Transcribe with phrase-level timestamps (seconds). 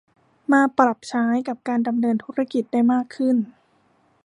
[0.51, 3.37] มาปรับใช้กับการดำเนินธุรกิจได้มากขึ้น